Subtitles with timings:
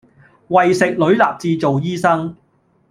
[0.47, 2.35] 為食女立志做醫生